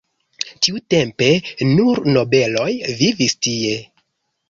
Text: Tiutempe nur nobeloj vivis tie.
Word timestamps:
Tiutempe 0.67 1.27
nur 1.75 2.03
nobeloj 2.17 2.69
vivis 3.05 3.41
tie. 3.49 3.81